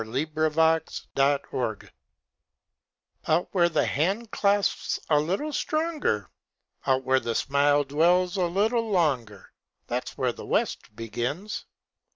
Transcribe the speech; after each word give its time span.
_Where 0.31 0.49
the 0.49 0.55
West 0.57 1.13
Begins 1.13 1.91
Out 3.27 3.49
where 3.53 3.69
the 3.69 3.85
handclasp's 3.85 4.97
a 5.11 5.19
little 5.19 5.53
stronger, 5.53 6.31
Out 6.87 7.03
where 7.03 7.17
a 7.23 7.35
smile 7.35 7.83
dwells 7.83 8.35
a 8.35 8.47
little 8.47 8.89
longer, 8.89 9.51
That's 9.85 10.17
where 10.17 10.33
the 10.33 10.47
West 10.47 10.95
begins. 10.95 11.65